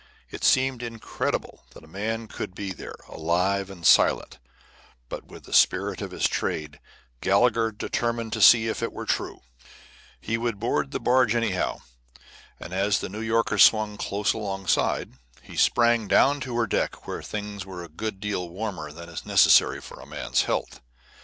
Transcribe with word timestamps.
It 0.31 0.43
seemed 0.43 0.81
incredible 0.81 1.63
that 1.75 1.83
a 1.83 1.87
man 1.87 2.27
could 2.27 2.55
be 2.55 2.73
there, 2.73 2.95
alive 3.07 3.69
and 3.69 3.85
silent; 3.85 4.39
but, 5.09 5.25
with 5.25 5.43
the 5.43 5.53
spirit 5.53 6.01
of 6.01 6.09
his 6.09 6.27
trade, 6.27 6.79
Gallagher 7.21 7.71
determined 7.71 8.33
to 8.33 8.41
see 8.41 8.67
if 8.67 8.81
it 8.81 8.93
were 8.93 9.05
true: 9.05 9.41
he 10.19 10.39
would 10.39 10.59
board 10.59 10.89
the 10.89 10.99
barge 10.99 11.35
anyhow; 11.35 11.81
and 12.59 12.73
as 12.73 12.97
the 12.97 13.09
New 13.09 13.21
Yorker 13.21 13.59
swung 13.59 13.95
close 13.95 14.33
alongside, 14.33 15.11
he 15.43 15.55
sprang 15.55 16.07
down 16.07 16.39
to 16.39 16.57
her 16.57 16.65
deck, 16.65 17.05
where 17.07 17.21
things 17.21 17.63
were 17.63 17.83
a 17.83 17.87
good 17.87 18.19
deal 18.19 18.49
warmer 18.49 18.91
than 18.91 19.07
is 19.07 19.23
necessary 19.23 19.79
for 19.79 19.99
a 19.99 20.07
man's 20.07 20.41
health. 20.41 20.79